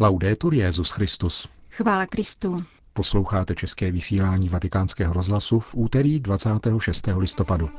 Laudetur 0.00 0.54
Jezus 0.54 0.90
Christus. 0.90 1.48
Chvála 1.70 2.06
Kristu. 2.06 2.64
Posloucháte 2.92 3.54
české 3.54 3.92
vysílání 3.92 4.48
Vatikánského 4.48 5.12
rozhlasu 5.12 5.60
v 5.60 5.74
úterý 5.74 6.20
26. 6.20 7.08
listopadu. 7.16 7.70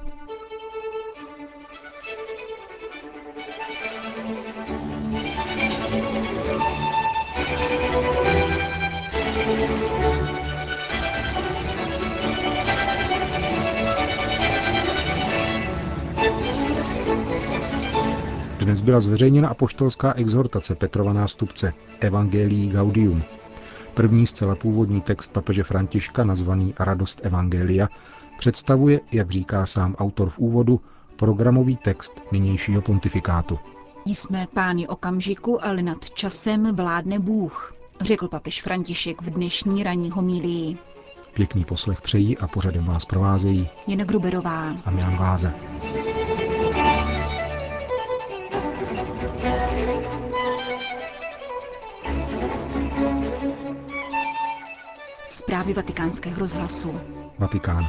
Dnes 18.59 18.81
byla 18.81 18.99
zveřejněna 18.99 19.49
apoštolská 19.49 20.13
exhortace 20.13 20.75
Petrova 20.75 21.13
nástupce 21.13 21.73
Evangelii 21.99 22.67
Gaudium. 22.69 23.23
První 23.93 24.27
zcela 24.27 24.55
původní 24.55 25.01
text 25.01 25.33
papeže 25.33 25.63
Františka, 25.63 26.23
nazvaný 26.23 26.73
Radost 26.79 27.21
Evangelia, 27.23 27.89
představuje, 28.37 28.99
jak 29.11 29.31
říká 29.31 29.65
sám 29.65 29.95
autor 29.95 30.29
v 30.29 30.39
úvodu, 30.39 30.81
programový 31.15 31.77
text 31.77 32.13
nynějšího 32.31 32.81
pontifikátu. 32.81 33.59
Jsme 34.05 34.47
pány 34.53 34.87
okamžiku, 34.87 35.65
ale 35.65 35.81
nad 35.81 36.09
časem 36.09 36.75
vládne 36.75 37.19
Bůh, 37.19 37.73
řekl 38.01 38.27
papež 38.27 38.61
František 38.61 39.21
v 39.21 39.29
dnešní 39.29 39.83
ranní 39.83 40.11
homílii. 40.11 40.77
Pěkný 41.33 41.65
poslech 41.65 42.01
přejí 42.01 42.37
a 42.37 42.47
pořadem 42.47 42.85
vás 42.85 43.05
provázejí 43.05 43.69
Jena 43.87 44.03
Gruberová 44.05 44.75
a 44.85 44.91
Milan 44.91 45.17
Váze. 45.17 45.53
Zprávy 55.49 55.73
vatikánského 55.73 56.39
rozhlasu. 56.39 56.93
Vatikán. 57.39 57.87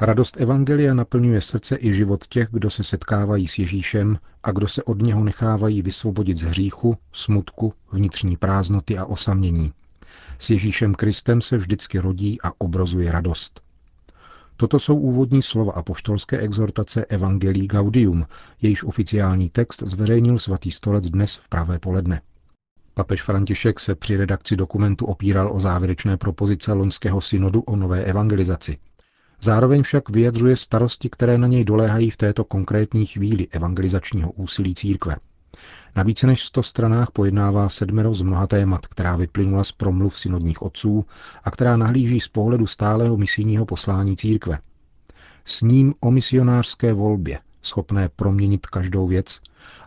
Radost 0.00 0.36
Evangelia 0.40 0.94
naplňuje 0.94 1.40
srdce 1.40 1.78
i 1.80 1.92
život 1.92 2.26
těch, 2.26 2.48
kdo 2.52 2.70
se 2.70 2.84
setkávají 2.84 3.48
s 3.48 3.58
Ježíšem 3.58 4.18
a 4.42 4.52
kdo 4.52 4.68
se 4.68 4.82
od 4.82 5.02
něho 5.02 5.24
nechávají 5.24 5.82
vysvobodit 5.82 6.36
z 6.36 6.42
hříchu, 6.42 6.96
smutku, 7.12 7.74
vnitřní 7.92 8.36
prázdnoty 8.36 8.98
a 8.98 9.04
osamění. 9.04 9.72
S 10.38 10.50
Ježíšem 10.50 10.94
Kristem 10.94 11.42
se 11.42 11.56
vždycky 11.56 11.98
rodí 11.98 12.40
a 12.42 12.52
obrozuje 12.58 13.12
radost. 13.12 13.60
Toto 14.56 14.78
jsou 14.78 14.96
úvodní 14.96 15.42
slova 15.42 15.72
apoštolské 15.72 16.38
exhortace 16.38 17.04
Evangelii 17.04 17.66
Gaudium, 17.66 18.26
jejíž 18.62 18.84
oficiální 18.84 19.50
text 19.50 19.82
zveřejnil 19.82 20.38
svatý 20.38 20.70
stolec 20.70 21.08
dnes 21.08 21.36
v 21.36 21.48
pravé 21.48 21.78
poledne. 21.78 22.20
Papež 23.00 23.22
František 23.22 23.80
se 23.80 23.94
při 23.94 24.16
redakci 24.16 24.56
dokumentu 24.56 25.06
opíral 25.06 25.50
o 25.52 25.60
závěrečné 25.60 26.16
propozice 26.16 26.72
loňského 26.72 27.20
synodu 27.20 27.60
o 27.60 27.76
nové 27.76 28.04
evangelizaci. 28.04 28.78
Zároveň 29.42 29.82
však 29.82 30.10
vyjadřuje 30.10 30.56
starosti, 30.56 31.08
které 31.10 31.38
na 31.38 31.46
něj 31.46 31.64
doléhají 31.64 32.10
v 32.10 32.16
této 32.16 32.44
konkrétní 32.44 33.06
chvíli 33.06 33.46
evangelizačního 33.50 34.32
úsilí 34.32 34.74
církve. 34.74 35.16
Na 35.96 36.02
více 36.02 36.26
než 36.26 36.42
100 36.42 36.62
stranách 36.62 37.10
pojednává 37.10 37.68
sedmero 37.68 38.14
z 38.14 38.22
mnoha 38.22 38.46
témat, 38.46 38.86
která 38.86 39.16
vyplynula 39.16 39.64
z 39.64 39.72
promluv 39.72 40.18
synodních 40.18 40.62
otců 40.62 41.04
a 41.44 41.50
která 41.50 41.76
nahlíží 41.76 42.20
z 42.20 42.28
pohledu 42.28 42.66
stálého 42.66 43.16
misijního 43.16 43.66
poslání 43.66 44.16
církve. 44.16 44.58
S 45.44 45.62
ním 45.62 45.94
o 46.00 46.10
misionářské 46.10 46.92
volbě, 46.92 47.38
schopné 47.62 48.08
proměnit 48.08 48.66
každou 48.66 49.06
věc, 49.06 49.40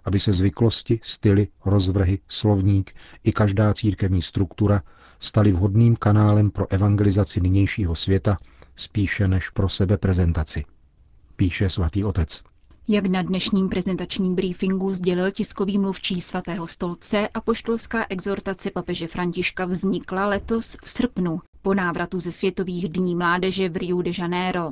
aby 0.05 0.19
se 0.19 0.33
zvyklosti, 0.33 0.99
styly, 1.03 1.47
rozvrhy, 1.65 2.19
slovník 2.27 2.93
i 3.23 3.31
každá 3.31 3.73
církevní 3.73 4.21
struktura 4.21 4.81
staly 5.19 5.51
vhodným 5.51 5.95
kanálem 5.95 6.51
pro 6.51 6.71
evangelizaci 6.71 7.41
nynějšího 7.41 7.95
světa 7.95 8.37
spíše 8.75 9.27
než 9.27 9.49
pro 9.49 9.69
sebe 9.69 9.97
prezentaci. 9.97 10.65
Píše 11.35 11.69
svatý 11.69 12.03
otec. 12.03 12.43
Jak 12.87 13.05
na 13.05 13.21
dnešním 13.21 13.69
prezentačním 13.69 14.35
briefingu 14.35 14.93
sdělil 14.93 15.31
tiskový 15.31 15.77
mluvčí 15.77 16.21
svatého 16.21 16.67
stolce, 16.67 17.27
apoštolská 17.27 18.05
exhortace 18.09 18.71
papeže 18.71 19.07
Františka 19.07 19.65
vznikla 19.65 20.27
letos 20.27 20.77
v 20.83 20.89
srpnu 20.89 21.39
po 21.61 21.73
návratu 21.73 22.19
ze 22.19 22.31
Světových 22.31 22.89
dní 22.89 23.15
mládeže 23.15 23.69
v 23.69 23.77
Rio 23.77 24.01
de 24.01 24.11
Janeiro. 24.19 24.71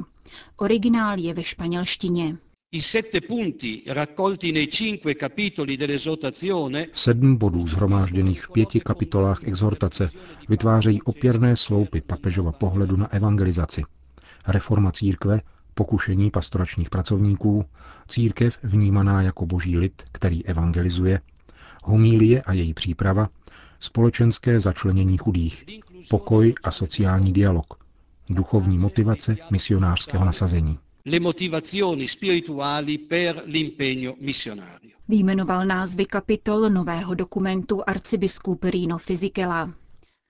Originál 0.57 1.19
je 1.19 1.33
ve 1.33 1.43
španělštině. 1.43 2.37
Sedm 6.93 7.35
bodů 7.35 7.67
zhromážděných 7.67 8.43
v 8.43 8.51
pěti 8.51 8.79
kapitolách 8.79 9.43
exhortace 9.43 10.09
vytvářejí 10.49 11.01
opěrné 11.01 11.55
sloupy 11.55 12.01
papežova 12.01 12.51
pohledu 12.51 12.97
na 12.97 13.13
evangelizaci. 13.13 13.83
Reforma 14.47 14.91
církve, 14.91 15.41
pokušení 15.73 16.31
pastoračních 16.31 16.89
pracovníků, 16.89 17.65
církev 18.07 18.57
vnímaná 18.63 19.21
jako 19.21 19.45
boží 19.45 19.77
lid, 19.77 20.03
který 20.11 20.45
evangelizuje, 20.45 21.21
homílie 21.83 22.41
a 22.41 22.53
její 22.53 22.73
příprava, 22.73 23.29
společenské 23.79 24.59
začlenění 24.59 25.17
chudých, 25.17 25.65
pokoj 26.09 26.53
a 26.63 26.71
sociální 26.71 27.33
dialog, 27.33 27.73
duchovní 28.29 28.77
motivace 28.77 29.37
misionářského 29.49 30.25
nasazení 30.25 30.79
le 31.03 31.19
motivazioni 31.19 32.07
spirituali 32.07 32.99
per 32.99 33.43
l'impegno 33.45 34.15
missionario. 34.19 34.97
Výjmenoval 35.07 35.65
názvy 35.65 36.05
kapitol 36.05 36.69
nového 36.69 37.15
dokumentu 37.15 37.81
arcibiskup 37.85 38.63
Rino 38.63 38.97
Fizikela. 38.97 39.69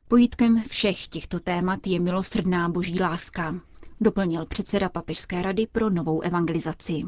Pojítkem 0.07 0.63
všech 0.67 1.07
těchto 1.07 1.39
témat 1.39 1.87
je 1.87 1.99
milosrdná 1.99 2.69
boží 2.69 2.99
láska, 2.99 3.55
doplnil 4.01 4.45
předseda 4.45 4.89
Papežské 4.89 5.41
rady 5.41 5.67
pro 5.71 5.89
novou 5.89 6.21
evangelizaci. 6.21 7.01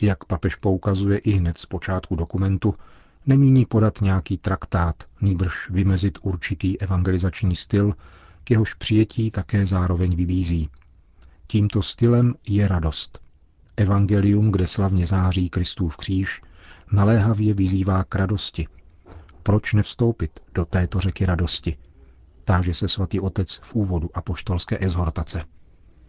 Jak 0.00 0.24
papež 0.24 0.54
poukazuje 0.54 1.18
i 1.18 1.30
hned 1.32 1.58
z 1.58 1.66
počátku 1.66 2.16
dokumentu, 2.16 2.74
nemíní 3.26 3.66
podat 3.66 4.00
nějaký 4.00 4.38
traktát, 4.38 4.96
nýbrž 5.20 5.70
vymezit 5.70 6.18
určitý 6.22 6.80
evangelizační 6.80 7.56
styl, 7.56 7.94
k 8.44 8.50
jehož 8.50 8.74
přijetí 8.74 9.30
také 9.30 9.66
zároveň 9.66 10.16
vybízí– 10.16 10.68
Tímto 11.46 11.82
stylem 11.82 12.34
je 12.48 12.68
radost. 12.68 13.20
Evangelium, 13.76 14.50
kde 14.50 14.66
slavně 14.66 15.06
září 15.06 15.50
Kristův 15.50 15.96
kříž, 15.96 16.42
naléhavě 16.92 17.54
vyzývá 17.54 18.04
k 18.04 18.14
radosti. 18.14 18.68
Proč 19.42 19.72
nevstoupit 19.72 20.40
do 20.54 20.64
této 20.64 21.00
řeky 21.00 21.26
radosti? 21.26 21.76
Táže 22.44 22.74
se 22.74 22.88
svatý 22.88 23.20
otec 23.20 23.60
v 23.62 23.74
úvodu 23.74 24.10
apoštolské 24.14 24.78
exhortace. 24.78 25.44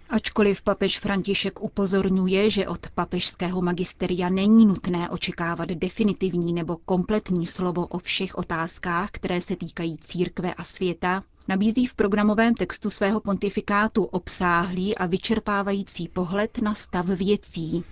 Ačkoliv 0.09 0.61
papež 0.61 0.99
František 0.99 1.61
upozorňuje, 1.61 2.49
že 2.49 2.67
od 2.67 2.89
papežského 2.89 3.61
magisteria 3.61 4.29
není 4.29 4.65
nutné 4.65 5.09
očekávat 5.09 5.69
definitivní 5.69 6.53
nebo 6.53 6.77
kompletní 6.85 7.45
slovo 7.45 7.87
o 7.87 7.97
všech 7.97 8.35
otázkách, 8.35 9.09
které 9.11 9.41
se 9.41 9.55
týkají 9.55 9.97
církve 9.97 10.53
a 10.53 10.63
světa, 10.63 11.23
nabízí 11.47 11.85
v 11.85 11.95
programovém 11.95 12.53
textu 12.53 12.89
svého 12.89 13.19
pontifikátu 13.21 14.03
obsáhlý 14.03 14.97
a 14.97 15.05
vyčerpávající 15.05 16.07
pohled 16.07 16.57
na 16.57 16.73
stav 16.73 17.05
věcí. 17.05 17.83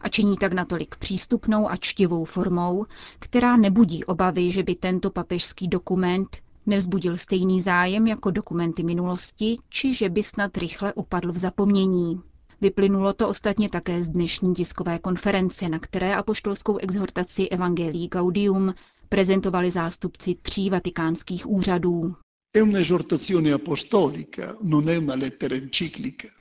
A 0.00 0.08
činí 0.08 0.36
tak 0.36 0.52
natolik 0.52 0.96
přístupnou 0.96 1.70
a 1.70 1.76
čtivou 1.76 2.24
formou, 2.24 2.86
která 3.18 3.56
nebudí 3.56 4.04
obavy, 4.04 4.50
že 4.50 4.62
by 4.62 4.74
tento 4.74 5.10
papežský 5.10 5.68
dokument 5.68 6.36
nevzbudil 6.66 7.16
stejný 7.16 7.60
zájem 7.62 8.06
jako 8.06 8.30
dokumenty 8.30 8.82
minulosti, 8.82 9.56
či 9.68 9.94
že 9.94 10.08
by 10.08 10.22
snad 10.22 10.56
rychle 10.56 10.92
upadl 10.92 11.32
v 11.32 11.36
zapomnění. 11.38 12.20
Vyplynulo 12.60 13.12
to 13.12 13.28
ostatně 13.28 13.68
také 13.70 14.04
z 14.04 14.08
dnešní 14.08 14.54
tiskové 14.54 14.98
konference, 14.98 15.68
na 15.68 15.78
které 15.78 16.14
apoštolskou 16.14 16.76
exhortaci 16.76 17.48
Evangelii 17.48 18.08
Gaudium 18.08 18.74
prezentovali 19.08 19.70
zástupci 19.70 20.34
tří 20.42 20.70
vatikánských 20.70 21.50
úřadů. 21.50 22.14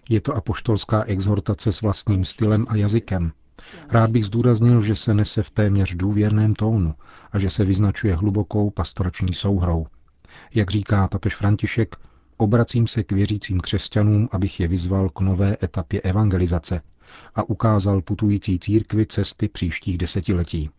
Je 0.09 0.21
to 0.21 0.35
apoštolská 0.35 1.03
exhortace 1.03 1.71
s 1.71 1.81
vlastním 1.81 2.25
stylem 2.25 2.65
a 2.69 2.75
jazykem. 2.75 3.31
Rád 3.89 4.11
bych 4.11 4.25
zdůraznil, 4.25 4.81
že 4.81 4.95
se 4.95 5.13
nese 5.13 5.43
v 5.43 5.51
téměř 5.51 5.95
důvěrném 5.95 6.53
tónu 6.53 6.93
a 7.31 7.39
že 7.39 7.49
se 7.49 7.65
vyznačuje 7.65 8.15
hlubokou 8.15 8.69
pastorační 8.69 9.33
souhrou. 9.33 9.87
Jak 10.53 10.71
říká 10.71 11.07
papež 11.07 11.35
František, 11.35 11.95
obracím 12.37 12.87
se 12.87 13.03
k 13.03 13.11
věřícím 13.11 13.59
křesťanům, 13.59 14.29
abych 14.31 14.59
je 14.59 14.67
vyzval 14.67 15.09
k 15.09 15.19
nové 15.19 15.57
etapě 15.63 16.01
evangelizace 16.01 16.81
a 17.35 17.49
ukázal 17.49 18.01
putující 18.01 18.59
církvi 18.59 19.05
cesty 19.05 19.47
příštích 19.47 19.97
desetiletí. 19.97 20.69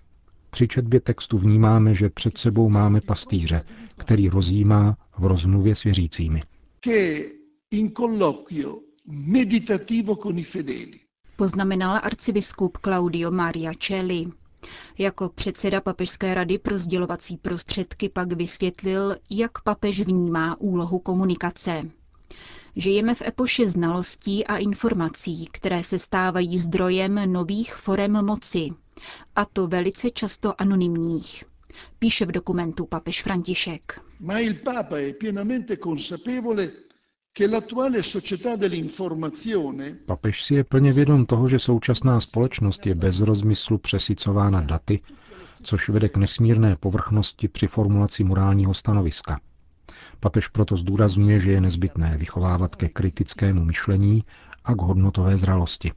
Při 0.51 0.69
četbě 0.69 1.01
textu 1.01 1.39
vnímáme, 1.39 1.95
že 1.95 2.11
před 2.11 2.39
sebou 2.39 2.69
máme 2.69 3.01
pastýře, 3.01 3.65
který 3.97 4.29
rozjímá 4.29 4.97
v 5.19 5.27
rozmluvě 5.27 5.75
s 5.75 5.83
věřícími. 5.83 6.43
Poznamenal 11.37 12.01
arcibiskup 12.03 12.79
Claudio 12.79 13.31
Maria 13.31 13.73
Celli. 13.81 14.27
Jako 14.99 15.29
předseda 15.29 15.81
Papežské 15.81 16.35
rady 16.35 16.59
pro 16.59 16.79
sdělovací 16.79 17.37
prostředky 17.37 18.09
pak 18.09 18.33
vysvětlil, 18.33 19.17
jak 19.31 19.63
papež 19.63 20.01
vnímá 20.01 20.61
úlohu 20.61 20.99
komunikace. 20.99 21.83
Žijeme 22.77 23.15
v 23.15 23.23
epoše 23.23 23.69
znalostí 23.71 24.47
a 24.47 24.57
informací, 24.57 25.49
které 25.53 25.85
se 25.85 25.99
stávají 25.99 26.59
zdrojem 26.59 27.33
nových 27.33 27.75
forem 27.75 28.25
moci, 28.25 28.69
a 29.37 29.45
to 29.45 29.67
velice 29.67 30.11
často 30.11 30.61
anonymních. 30.61 31.45
Píše 31.99 32.27
v 32.27 32.33
dokumentu 32.33 32.87
papež 32.87 33.23
František. 33.23 34.01
Papež 40.07 40.45
si 40.45 40.55
je 40.55 40.65
plně 40.65 40.93
vědom 40.93 41.27
toho, 41.27 41.49
že 41.49 41.59
současná 41.59 42.21
společnost 42.21 42.87
je 42.87 42.95
bez 42.95 43.21
rozmyslu 43.21 43.79
přesycována 43.79 44.61
daty, 44.61 45.01
což 45.63 45.89
vede 45.89 46.09
k 46.09 46.17
nesmírné 46.17 46.77
povrchnosti 46.77 47.49
při 47.49 47.67
formulaci 47.67 48.25
morálního 48.25 48.75
stanoviska. 48.75 49.41
Papež 50.21 50.49
proto 50.49 50.77
zdůrazňuje, 50.77 51.41
že 51.41 51.53
je 51.53 51.61
nezbytné 51.61 52.17
vychovávat 52.17 52.77
ke 52.77 52.89
kritickému 52.89 53.65
myšlení 53.65 54.25
a 54.65 54.75
k 54.75 54.81
hodnotové 54.83 55.37
zralosti. 55.39 55.93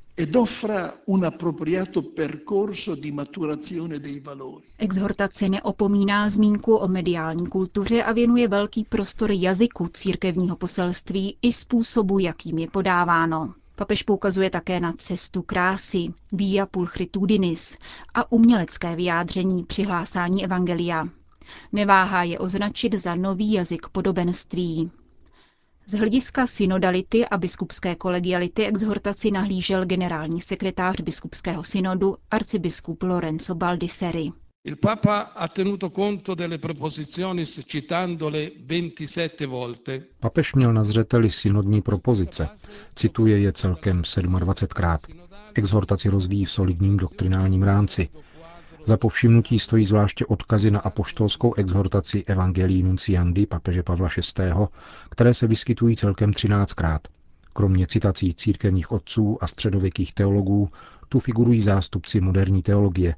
Exhortace 4.78 5.50
neopomíná 5.50 6.30
zmínku 6.30 6.76
o 6.76 6.88
mediální 6.88 7.48
kultuře 7.48 8.04
a 8.04 8.12
věnuje 8.12 8.48
velký 8.48 8.84
prostor 8.84 9.32
jazyku 9.32 9.88
církevního 9.88 10.56
poselství 10.56 11.38
i 11.42 11.54
způsobu, 11.54 12.20
jakým 12.20 12.58
je 12.58 12.68
podáváno. 12.70 13.54
Papež 13.76 14.04
poukazuje 14.04 14.50
také 14.50 14.80
na 14.80 14.94
cestu 14.98 15.42
krásy, 15.42 16.08
via 16.32 16.66
pulchritudinis 16.66 17.78
a 18.14 18.32
umělecké 18.32 18.96
vyjádření 18.96 19.64
přihlásání 19.64 20.44
evangelia. 20.44 21.08
Neváhá 21.72 22.24
je 22.24 22.40
označit 22.40 22.94
za 22.94 23.16
nový 23.16 23.52
jazyk 23.54 23.90
podobenství. 23.92 24.92
Z 25.88 25.94
hlediska 25.94 26.48
synodality 26.48 27.26
a 27.26 27.38
biskupské 27.38 27.96
kolegiality 27.96 28.66
exhortaci 28.66 29.32
nahlížel 29.32 29.86
generální 29.86 30.42
sekretář 30.42 31.02
biskupského 31.02 31.64
synodu 31.64 32.16
arcibiskup 32.32 33.04
Lorenzo 33.04 33.56
Baldisseri. 33.56 34.32
Il 34.64 34.76
Papa 34.76 35.32
ha 35.36 35.48
tenuto 35.48 35.90
conto 35.90 36.36
delle 36.36 36.58
proposizioni 36.58 37.46
citandole 37.46 38.50
27 38.66 39.50
volte. 39.52 40.02
Papež 40.20 40.54
měl 40.56 40.74
na 40.74 40.84
zřeteli 40.84 41.30
synodní 41.30 41.82
propozice. 41.82 42.50
Cituje 42.96 43.40
je 43.40 43.54
celkem 43.54 44.02
27krát. 44.02 44.98
Exhortaci 45.56 46.10
rozvíjí 46.10 46.46
v 46.46 46.52
solidním 46.52 46.98
doktrinálním 46.98 47.64
rámci. 47.64 48.10
Za 48.88 48.98
povšimnutí 48.98 49.60
stojí 49.60 49.86
zvláště 49.86 50.26
odkazy 50.26 50.72
na 50.72 50.80
apoštolskou 50.80 51.54
exhortaci 51.54 52.24
Evangelii 52.28 52.84
Nunciandi 52.84 53.46
papeže 53.46 53.84
Pavla 53.84 54.10
VI., 54.18 54.44
které 55.10 55.34
se 55.34 55.48
vyskytují 55.48 55.96
celkem 55.96 56.32
13krát. 56.32 57.00
Kromě 57.54 57.88
citací 57.88 58.34
církevních 58.34 58.92
otců 58.92 59.38
a 59.42 59.48
středověkých 59.48 60.14
teologů 60.14 60.70
tu 61.10 61.20
figurují 61.20 61.62
zástupci 61.62 62.22
moderní 62.22 62.62
teologie, 62.62 63.16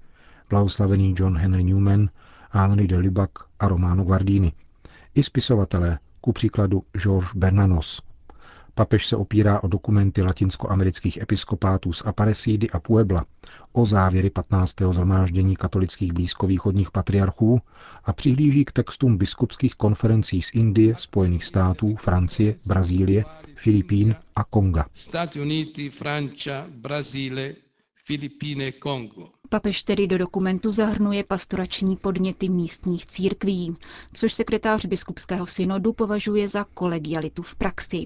blahoslavený 0.49 1.15
John 1.17 1.37
Henry 1.37 1.63
Newman, 1.63 2.09
Henri 2.49 2.87
de 2.87 2.97
Lubac 2.97 3.31
a 3.59 3.67
Romano 3.67 4.03
Guardini. 4.03 4.53
I 5.15 5.23
spisovatelé, 5.23 5.99
ku 6.21 6.33
příkladu 6.33 6.83
Georges 6.97 7.35
Bernanos. 7.35 8.01
Papež 8.77 9.07
se 9.07 9.15
opírá 9.15 9.63
o 9.63 9.67
dokumenty 9.67 10.21
latinskoamerických 10.21 11.17
episkopátů 11.17 11.93
z 11.93 12.01
Aparecídy 12.05 12.69
a 12.69 12.79
Puebla, 12.79 13.25
o 13.73 13.85
závěry 13.85 14.29
15. 14.29 14.75
zhromáždění 14.91 15.55
katolických 15.55 16.13
blízkovýchodních 16.13 16.91
patriarchů 16.91 17.61
a 18.05 18.13
přihlíží 18.13 18.65
k 18.65 18.71
textům 18.71 19.17
biskupských 19.17 19.75
konferencí 19.75 20.41
z 20.41 20.49
Indie, 20.53 20.95
Spojených 20.97 21.43
států, 21.45 21.95
Francie, 21.95 22.55
Brazílie, 22.65 23.25
Filipín 23.55 24.15
a 24.35 24.43
Konga. 24.43 24.85
Stati 24.93 25.41
Uniti, 25.41 25.89
Francia, 25.89 26.65
Brasile, 26.69 27.53
Filippine, 28.05 28.71
Kongo. 28.71 29.27
Papež 29.49 29.83
tedy 29.83 30.07
do 30.07 30.17
dokumentu 30.17 30.71
zahrnuje 30.71 31.23
pastorační 31.29 31.95
podněty 31.95 32.49
místních 32.49 33.05
církví, 33.05 33.75
což 34.13 34.33
sekretář 34.33 34.85
biskupského 34.85 35.45
synodu 35.45 35.93
považuje 35.93 36.49
za 36.49 36.63
kolegialitu 36.73 37.43
v 37.43 37.55
praxi. 37.55 38.03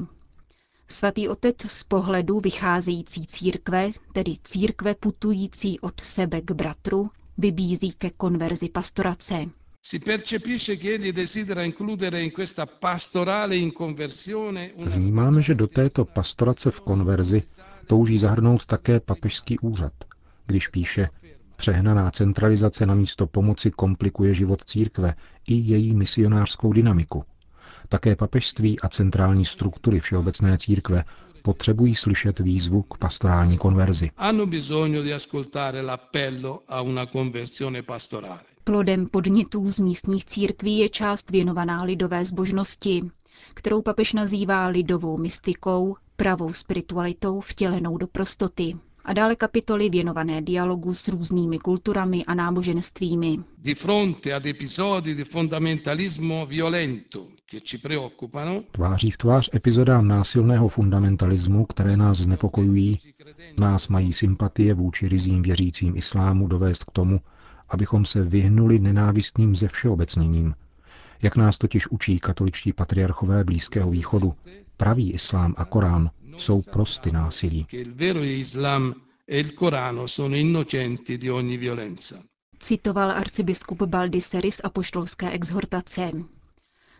Svatý 0.92 1.30
otec 1.30 1.56
z 1.62 1.84
pohledu 1.84 2.40
vycházející 2.40 3.26
církve, 3.26 3.92
tedy 4.14 4.36
církve 4.44 4.96
putující 4.96 5.80
od 5.80 6.02
sebe 6.02 6.42
k 6.42 6.52
bratru, 6.52 7.10
vybízí 7.38 7.92
ke 7.92 8.10
konverzi 8.10 8.70
pastorace. 8.70 9.46
Si 9.86 10.00
percepisce 10.00 10.76
che 10.76 10.94
egli 10.94 11.12
desidera 11.12 11.64
includere 11.64 12.24
in 12.24 12.32
questa 12.32 12.66
pastorale 12.66 13.56
in 13.56 13.72
conversione 13.72 14.72
una 14.76 14.96
Vnímáme, 14.96 15.42
že 15.42 15.56
do 15.56 15.68
této 15.68 16.06
pastorace 16.06 16.72
v 16.72 16.80
konverzi 16.80 17.44
touží 17.88 18.18
zahrnout 18.18 18.66
také 18.66 19.00
papežský 19.00 19.60
úřad, 19.60 19.94
když 20.46 20.68
píše 20.68 21.10
Přehnaná 21.56 22.12
centralizace 22.12 22.86
na 22.86 22.96
místo 22.96 23.28
pomoci 23.28 23.72
komplikuje 23.72 24.34
život 24.34 24.64
církve 24.66 25.16
i 25.48 25.54
její 25.54 25.96
misionářskou 25.96 26.74
dynamiku. 26.74 27.24
Také 27.92 28.16
papežství 28.16 28.80
a 28.80 28.90
centrální 28.90 29.46
struktury 29.46 30.00
všeobecné 30.00 30.58
církve 30.58 31.04
potřebují 31.42 31.96
slyšet 31.96 32.40
výzvu 32.40 32.82
k 32.82 32.98
pastorální 32.98 33.58
konverzi. 33.58 34.10
hanno 34.16 34.46
bisogno 34.46 35.02
di 35.04 35.14
ascoltare 35.14 35.82
l'appello 35.82 36.60
a 36.68 36.82
una 36.82 37.06
conversione 37.06 37.82
pastorale. 37.84 38.40
Plodem 38.64 39.08
podnětů 39.08 39.72
z 39.72 39.80
místních 39.80 40.26
církví 40.26 40.78
je 40.78 40.90
část 40.90 41.32
věnovaná 41.32 41.84
lidové 41.84 42.26
zbožnosti, 42.26 43.02
kterou 43.54 43.82
papež 43.82 44.14
nazývá 44.14 44.68
lidovou 44.68 45.18
mystikou, 45.18 45.96
pravou 46.16 46.54
spiritualitou 46.54 47.40
vtělenou 47.40 47.98
do 47.98 48.08
prostoty. 48.08 48.76
A 49.06 49.14
dále 49.14 49.36
kapitoly 49.36 49.90
věnované 49.90 50.42
dialogu 50.42 50.94
s 50.94 51.08
různými 51.08 51.60
kulturami 51.60 52.26
a 52.26 52.34
náboženstvími. 52.34 53.40
Di 53.58 53.76
fronte 53.76 54.34
ad 54.34 54.46
episodi 54.46 55.16
di 55.16 55.24
fondamentalismo 55.24 56.46
violento 56.46 57.28
che 57.52 57.62
ci 57.62 57.78
preoccupano, 57.78 58.64
Tváří 58.72 59.12
v 59.12 59.18
tvář 59.18 59.50
epizodám 59.56 60.08
násilného 60.08 60.68
fundamentalismu, 60.68 61.66
které 61.66 61.98
nás 61.98 62.18
znepokojují, 62.18 63.00
nás 63.60 63.88
mají 63.88 64.14
sympatie 64.14 64.74
vůči 64.74 65.08
rizím 65.08 65.42
věřícím 65.42 65.98
islámu 65.98 66.48
dovést 66.48 66.84
k 66.84 66.92
tomu, 66.92 67.22
abychom 67.70 68.06
se 68.06 68.24
vyhnuli 68.24 68.80
nenávistným 68.80 69.56
ze 69.56 69.68
všeobecněním. 69.68 70.54
Jak 71.22 71.36
nás 71.36 71.58
totiž 71.58 71.88
učí 71.88 72.20
katoličtí 72.20 72.74
patriarchové 72.74 73.44
Blízkého 73.44 73.92
východu, 73.92 74.34
pravý 74.78 75.12
islám 75.12 75.54
a 75.58 75.66
Korán 75.66 76.10
jsou 76.38 76.62
prosty 76.62 77.12
násilí. 77.12 77.66
che 77.66 77.78
il 77.78 77.94
vero 77.94 78.24
Islam 78.24 78.94
e 79.28 79.40
il 79.40 79.54
Corano 79.54 80.08
sono 80.08 80.36
innocenti 80.36 81.18
di 81.18 81.30
ogni 81.30 81.58
violenza. 81.58 82.24
Citoval 82.60 83.10
arcibiskup 83.12 83.84
Baldisseri 83.86 84.52
z 84.52 84.62
apoštolské 84.64 85.32
exhortace. 85.32 86.12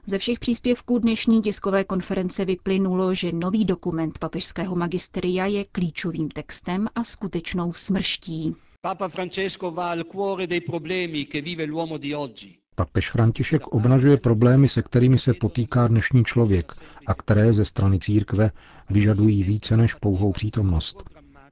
Ze 0.06 0.18
všech 0.18 0.40
příspěvků 0.40 1.00
dnešní 1.00 1.42
tiskové 1.42 1.84
konference 1.84 2.46
vyplynulo, 2.46 3.14
že 3.14 3.32
nový 3.32 3.66
dokument 3.66 4.20
papežského 4.20 4.76
magisteria 4.76 5.46
je 5.46 5.66
klíčovým 5.72 6.30
textem 6.30 6.88
a 6.96 7.04
skutečnou 7.04 7.74
smrští. 7.74 8.56
Papa 8.82 9.08
Francesco 9.10 9.72
va 9.72 9.92
al 9.92 10.04
cuore 10.04 10.48
dei 10.48 10.62
problemi 10.62 11.26
che 11.26 11.42
vive 11.42 11.64
l'uomo 11.66 11.98
di 11.98 12.16
oggi. 12.16 12.58
Papež 12.76 13.10
František 13.10 13.68
obnažuje 13.68 14.18
problémy, 14.18 14.68
se 14.70 14.82
kterými 14.82 15.20
se 15.20 15.34
potýká 15.34 15.88
dnešní 15.88 16.24
člověk 16.26 16.72
a 17.08 17.14
které 17.14 17.54
ze 17.54 17.66
strany 17.66 18.00
církve 18.00 18.52
vyžadují 18.90 19.44
více 19.44 19.78
než 19.78 19.94
pouhou 19.94 20.32
přítomnost. 20.32 21.04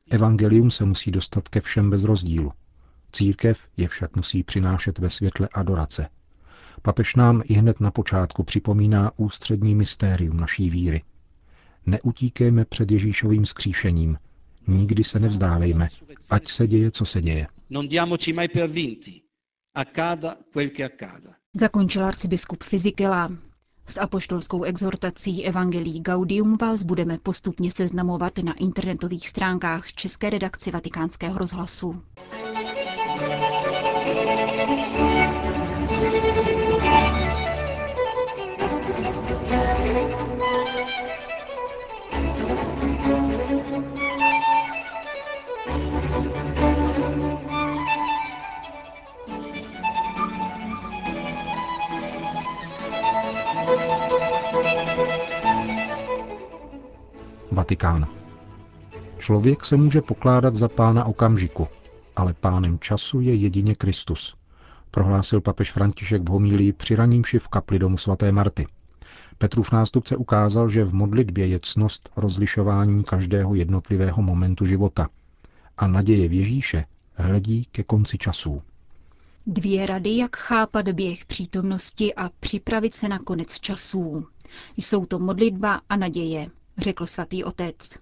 Evangelium 0.09 0.71
se 0.71 0.85
musí 0.85 1.11
dostat 1.11 1.47
ke 1.49 1.61
všem 1.61 1.89
bez 1.89 2.03
rozdílu. 2.03 2.51
Církev 3.11 3.59
je 3.77 3.87
však 3.87 4.15
musí 4.15 4.43
přinášet 4.43 4.99
ve 4.99 5.09
světle 5.09 5.49
adorace. 5.53 6.09
Papež 6.81 7.15
nám 7.15 7.41
i 7.45 7.53
hned 7.53 7.79
na 7.79 7.91
počátku 7.91 8.43
připomíná 8.43 9.11
ústřední 9.17 9.75
mystérium 9.75 10.37
naší 10.37 10.69
víry. 10.69 11.03
Neutíkejme 11.85 12.65
před 12.65 12.91
Ježíšovým 12.91 13.45
skříšením. 13.45 14.17
Nikdy 14.67 15.03
se 15.03 15.19
nevzdávejme, 15.19 15.87
ať 16.29 16.51
se 16.51 16.67
děje, 16.67 16.91
co 16.91 17.05
se 17.05 17.21
děje. 17.21 17.47
Non 17.69 17.87
diamoci 17.87 18.33
mai 18.33 18.47
per 18.47 18.69
vinti. 18.69 19.21
Accada 19.75 20.35
quel 20.53 20.69
che 20.69 20.83
accada. 20.85 21.29
Zakončil 21.53 22.05
arcibiskup 22.05 22.63
Fizikela. 22.63 23.29
S 23.89 23.97
apoštolskou 23.97 24.63
exhortací 24.63 25.45
Evangelii 25.45 25.99
Gaudium 25.99 26.57
vás 26.61 26.83
budeme 26.83 27.17
postupně 27.17 27.71
seznamovat 27.71 28.37
na 28.37 28.53
internetových 28.53 29.29
stránkách 29.29 29.91
České 29.91 30.29
redakce 30.29 30.71
Vatikánského 30.71 31.37
rozhlasu. 31.37 32.01
Vatikán. 57.69 58.07
Člověk 59.17 59.65
se 59.65 59.77
může 59.77 60.01
pokládat 60.01 60.55
za 60.55 60.67
pána 60.67 61.05
okamžiku, 61.05 61.67
ale 62.15 62.33
pánem 62.33 62.79
času 62.79 63.21
je 63.21 63.35
jedině 63.35 63.75
Kristus, 63.75 64.35
prohlásil 64.91 65.41
papež 65.41 65.71
František 65.71 66.21
v 66.21 66.29
homílii 66.29 66.73
při 66.73 66.95
ranímši 66.95 67.39
v 67.39 67.47
kapli 67.47 67.79
domu 67.79 67.97
svaté 67.97 68.31
Marty. 68.31 68.67
Petrův 69.37 69.71
nástupce 69.71 70.15
ukázal, 70.15 70.69
že 70.69 70.83
v 70.83 70.93
modlitbě 70.93 71.47
je 71.47 71.59
cnost 71.61 72.09
rozlišování 72.15 73.03
každého 73.03 73.55
jednotlivého 73.55 74.21
momentu 74.21 74.65
života 74.65 75.09
a 75.77 75.87
naděje 75.87 76.27
v 76.27 76.33
Ježíše 76.33 76.85
hledí 77.13 77.67
ke 77.71 77.83
konci 77.83 78.17
časů. 78.17 78.61
Dvě 79.47 79.85
rady, 79.85 80.17
jak 80.17 80.35
chápat 80.35 80.89
běh 80.89 81.25
přítomnosti 81.25 82.15
a 82.15 82.29
připravit 82.39 82.93
se 82.93 83.07
na 83.07 83.19
konec 83.19 83.59
časů. 83.59 84.25
Jsou 84.77 85.05
to 85.05 85.19
modlitba 85.19 85.81
a 85.89 85.95
naděje, 85.95 86.49
řekl 86.81 87.05
svatý 87.05 87.43
otec. 87.43 87.97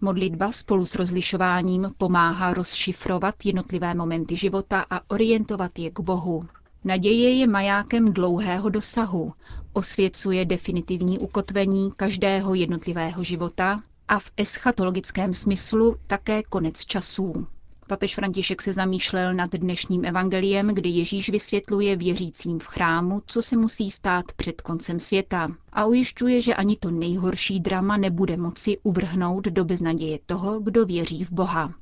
Modlitba 0.00 0.52
spolu 0.52 0.86
s 0.86 0.94
rozlišováním 0.94 1.94
pomáhá 1.98 2.54
rozšifrovat 2.54 3.34
jednotlivé 3.44 3.94
momenty 3.94 4.36
života 4.36 4.84
a 4.90 5.10
orientovat 5.10 5.78
je 5.78 5.90
k 5.90 6.00
Bohu. 6.00 6.48
Naděje 6.84 7.34
je 7.34 7.46
majákem 7.46 8.12
dlouhého 8.12 8.68
dosahu, 8.68 9.32
osvěcuje 9.72 10.44
definitivní 10.44 11.18
ukotvení 11.18 11.92
každého 11.96 12.54
jednotlivého 12.54 13.22
života 13.24 13.82
a 14.08 14.18
v 14.18 14.30
eschatologickém 14.36 15.34
smyslu 15.34 15.96
také 16.06 16.42
konec 16.42 16.84
časů. 16.84 17.46
Papež 17.88 18.14
František 18.14 18.62
se 18.62 18.72
zamýšlel 18.72 19.34
nad 19.34 19.50
dnešním 19.50 20.04
evangeliem, 20.04 20.68
kdy 20.74 20.88
Ježíš 20.88 21.28
vysvětluje 21.28 21.96
věřícím 21.96 22.58
v 22.58 22.66
chrámu, 22.66 23.22
co 23.26 23.42
se 23.42 23.56
musí 23.56 23.90
stát 23.90 24.24
před 24.36 24.60
koncem 24.60 25.00
světa 25.00 25.48
a 25.72 25.84
ujišťuje, 25.84 26.40
že 26.40 26.54
ani 26.54 26.76
to 26.76 26.90
nejhorší 26.90 27.60
drama 27.60 27.96
nebude 27.96 28.36
moci 28.36 28.78
uvrhnout 28.82 29.44
do 29.44 29.64
beznaděje 29.64 30.18
toho, 30.26 30.60
kdo 30.60 30.86
věří 30.86 31.24
v 31.24 31.32
Boha. 31.32 31.74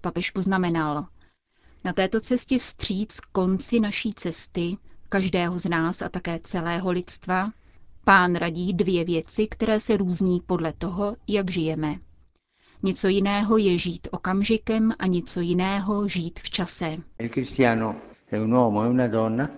Papež 0.00 0.30
poznamenal, 0.30 1.06
na 1.84 1.92
této 1.92 2.20
cestě 2.20 2.58
vstříc 2.58 3.20
konci 3.32 3.80
naší 3.80 4.12
cesty, 4.14 4.76
každého 5.08 5.58
z 5.58 5.64
nás 5.64 6.02
a 6.02 6.08
také 6.08 6.40
celého 6.42 6.90
lidstva, 6.90 7.50
pán 8.04 8.34
radí 8.34 8.72
dvě 8.72 9.04
věci, 9.04 9.46
které 9.46 9.80
se 9.80 9.96
různí 9.96 10.40
podle 10.46 10.72
toho, 10.72 11.16
jak 11.28 11.50
žijeme. 11.50 12.07
Něco 12.82 13.08
jiného 13.08 13.56
je 13.56 13.78
žít 13.78 14.08
okamžikem 14.10 14.92
a 14.98 15.06
něco 15.06 15.40
jiného 15.40 16.08
žít 16.08 16.40
v 16.40 16.50
čase. 16.50 16.96
Il 17.18 17.28
cristiano 17.28 17.96
è 18.32 18.38
un 18.40 18.54
uomo 18.54 18.84
e 18.84 18.88
una 18.88 19.06
donna 19.06 19.50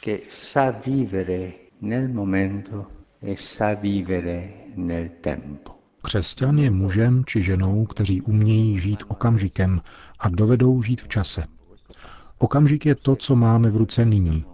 che 0.00 0.18
sa 0.28 0.70
vivere 0.70 1.52
nel 1.80 2.08
momento 2.08 2.86
e 3.22 3.36
sa 3.36 3.74
vivere 3.74 4.52
nel 4.76 5.08
tempo. 5.20 5.74
Křesťan 6.02 6.58
je 6.58 6.70
mužem 6.70 7.24
či 7.24 7.42
ženou, 7.42 7.86
kteří 7.86 8.22
umějí 8.22 8.78
žít 8.78 9.02
okamžikem 9.08 9.80
a 10.18 10.28
dovedou 10.28 10.82
žít 10.82 11.00
v 11.02 11.08
čase. 11.08 11.44
Okamžik 12.38 12.86
je 12.86 12.94
to, 12.94 13.16
co 13.16 13.36
máme 13.36 13.70
v 13.70 13.76
ruce 13.76 14.04
nyní. 14.04 14.44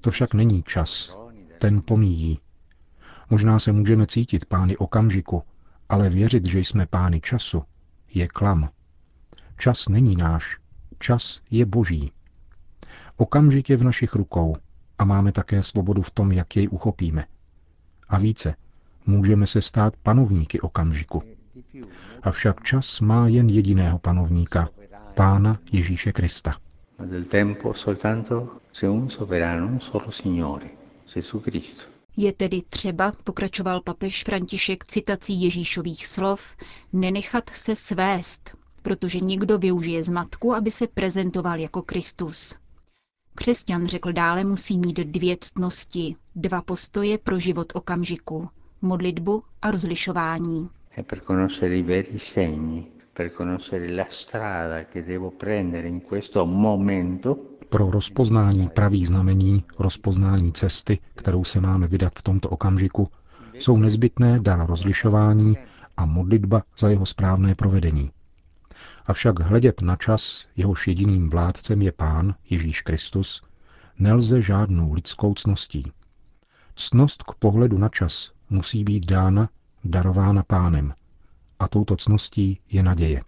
To 0.00 0.10
však 0.10 0.34
není 0.34 0.62
čas. 0.62 1.16
Ten 1.58 1.82
pomíjí. 1.84 2.38
Možná 3.30 3.58
se 3.58 3.72
můžeme 3.72 4.06
cítit 4.06 4.44
pány 4.44 4.76
okamžiku, 4.76 5.42
ale 5.92 6.08
věřit, 6.08 6.46
že 6.46 6.58
jsme 6.58 6.86
pány 6.86 7.20
času, 7.20 7.62
je 8.14 8.28
klam. 8.28 8.70
Čas 9.58 9.88
není 9.88 10.16
náš, 10.16 10.56
čas 10.98 11.40
je 11.50 11.66
boží. 11.66 12.12
Okamžik 13.16 13.70
je 13.70 13.76
v 13.76 13.84
našich 13.84 14.14
rukou 14.14 14.56
a 14.98 15.04
máme 15.04 15.32
také 15.32 15.62
svobodu 15.62 16.02
v 16.02 16.10
tom, 16.10 16.32
jak 16.32 16.56
jej 16.56 16.68
uchopíme. 16.70 17.24
A 18.08 18.18
více, 18.18 18.54
můžeme 19.06 19.46
se 19.46 19.62
stát 19.62 19.94
panovníky 20.02 20.60
okamžiku. 20.60 21.22
Avšak 22.22 22.62
čas 22.62 23.00
má 23.00 23.28
jen 23.28 23.48
jediného 23.48 23.98
panovníka, 23.98 24.68
Pána 25.14 25.58
Ježíše 25.72 26.12
Krista. 26.12 26.56
Del 27.10 27.24
tempo 27.24 27.74
soltanto 27.74 28.60
c'è 28.72 28.88
un 28.88 29.10
sovrano, 29.10 29.66
un 29.66 29.80
solo 29.80 30.10
Signore, 30.10 30.70
Gesù 31.14 31.40
Cristo. 31.40 31.91
Je 32.16 32.32
tedy 32.32 32.62
třeba, 32.68 33.12
pokračoval 33.24 33.80
papež 33.80 34.24
František 34.24 34.84
citací 34.84 35.42
Ježíšových 35.42 36.06
slov, 36.06 36.56
nenechat 36.92 37.50
se 37.50 37.76
svést, 37.76 38.56
protože 38.82 39.20
někdo 39.20 39.58
využije 39.58 40.04
zmatku, 40.04 40.54
aby 40.54 40.70
se 40.70 40.86
prezentoval 40.86 41.58
jako 41.58 41.82
Kristus. 41.82 42.54
Křesťan, 43.34 43.86
řekl 43.86 44.12
dále, 44.12 44.44
musí 44.44 44.78
mít 44.78 44.96
dvě 44.96 45.36
ctnosti, 45.40 46.16
dva 46.36 46.62
postoje 46.62 47.18
pro 47.18 47.38
život 47.38 47.72
okamžiku, 47.74 48.48
modlitbu 48.82 49.42
a 49.62 49.70
rozlišování. 49.70 50.68
Per 51.06 51.20
Pro 57.72 57.90
rozpoznání 57.90 58.68
pravých 58.68 59.08
znamení, 59.08 59.64
rozpoznání 59.78 60.52
cesty, 60.52 60.98
kterou 61.14 61.44
se 61.44 61.60
máme 61.60 61.86
vydat 61.86 62.12
v 62.18 62.22
tomto 62.22 62.48
okamžiku, 62.48 63.08
jsou 63.54 63.76
nezbytné 63.76 64.40
dar 64.40 64.66
rozlišování 64.66 65.56
a 65.96 66.06
modlitba 66.06 66.62
za 66.78 66.88
jeho 66.88 67.06
správné 67.06 67.54
provedení. 67.54 68.10
Avšak 69.06 69.40
hledět 69.40 69.82
na 69.82 69.96
čas, 69.96 70.46
jehož 70.56 70.88
jediným 70.88 71.30
vládcem 71.30 71.82
je 71.82 71.92
Pán 71.92 72.34
Ježíš 72.50 72.80
Kristus, 72.80 73.42
nelze 73.98 74.42
žádnou 74.42 74.92
lidskou 74.92 75.34
cností. 75.34 75.92
Cnost 76.74 77.22
k 77.22 77.34
pohledu 77.34 77.78
na 77.78 77.88
čas 77.88 78.32
musí 78.50 78.84
být 78.84 79.06
dána, 79.06 79.48
darována 79.84 80.42
Pánem. 80.42 80.94
A 81.58 81.68
touto 81.68 81.96
cností 81.96 82.60
je 82.70 82.82
naděje. 82.82 83.22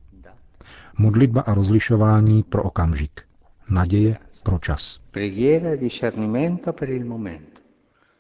Modlitba 0.99 1.41
a 1.41 1.55
rozlišování 1.55 2.43
pro 2.43 2.63
okamžik. 2.63 3.24
Naděje 3.69 4.17
pro 4.43 4.59
čas. 4.59 5.01
preghiera 5.11 5.71
e 5.71 5.77
discernimento 5.77 6.73
per 6.73 6.89
il 6.91 7.05
momento, 7.05 7.61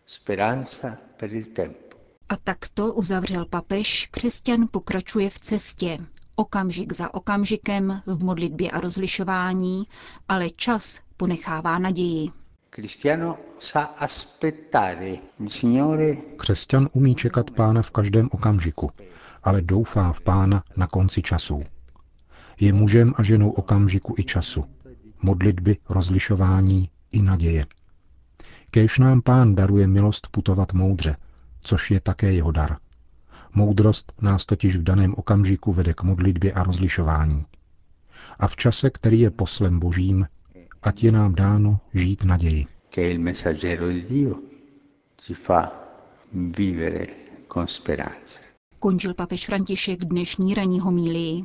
speranza 0.06 0.98
per 1.16 1.32
il 1.32 1.46
tempo. 1.52 1.96
A 2.28 2.36
takto 2.36 2.94
uzavřel 2.94 3.46
papež, 3.46 4.08
křesťan 4.10 4.68
pokračuje 4.70 5.30
v 5.30 5.38
cestě, 5.38 5.98
okamžik 6.36 6.92
za 6.92 7.14
okamžikem 7.14 8.02
v 8.06 8.24
modlitbě 8.24 8.70
a 8.70 8.80
rozlišování, 8.80 9.84
ale 10.28 10.50
čas 10.50 11.00
ponechává 11.16 11.78
naději. 11.78 12.30
Cristiano 12.70 13.38
sa 13.58 13.80
aspettare 13.82 15.08
il 15.40 15.48
Signore 15.48 16.14
Křesťan 16.36 16.88
umí 16.92 17.14
čekat 17.14 17.50
Pána 17.50 17.82
v 17.82 17.90
každém 17.90 18.28
okamžiku, 18.32 18.90
ale 19.42 19.62
doufá 19.62 20.12
v 20.12 20.20
Pána 20.20 20.64
na 20.76 20.86
konci 20.86 21.22
časů. 21.22 21.62
Je 22.60 22.72
mužem 22.72 23.14
a 23.16 23.22
ženou 23.22 23.50
okamžiku 23.50 24.14
i 24.18 24.24
času, 24.24 24.64
modlitby, 25.24 25.76
rozlišování 25.88 26.90
i 27.12 27.22
naděje. 27.22 27.66
Kéž 28.70 28.98
nám 28.98 29.22
Pán 29.22 29.54
daruje 29.54 29.86
milost 29.86 30.28
putovat 30.30 30.72
moudře, 30.72 31.16
což 31.60 31.90
je 31.90 32.00
také 32.00 32.32
jeho 32.32 32.52
dar. 32.52 32.76
Moudrost 33.54 34.12
nás 34.20 34.46
totiž 34.46 34.76
v 34.76 34.82
daném 34.82 35.14
okamžiku 35.14 35.72
vede 35.72 35.94
k 35.94 36.02
modlitbě 36.02 36.52
a 36.52 36.62
rozlišování. 36.62 37.44
A 38.38 38.48
v 38.48 38.56
čase, 38.56 38.90
který 38.90 39.20
je 39.20 39.30
poslem 39.30 39.80
božím, 39.80 40.26
ať 40.82 41.04
je 41.04 41.12
nám 41.12 41.34
dáno 41.34 41.80
žít 41.94 42.24
naději. 42.24 42.66
che 42.94 43.00
è 43.02 43.06
il 43.06 43.18
messaggero 43.18 43.88
di 43.88 44.04
Dio 44.04 44.42
ci 45.16 45.34
fa 45.34 45.62
vivere 46.30 47.06
con 47.48 47.66
speranza. 47.66 48.38
Končil 48.78 49.14
papež 49.14 49.46
František 49.46 50.04
dnešní 50.04 50.54
ranní 50.54 50.80
homílii. 50.80 51.44